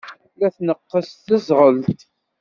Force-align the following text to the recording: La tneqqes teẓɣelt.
La 0.39 0.49
tneqqes 0.55 1.09
teẓɣelt. 1.25 1.99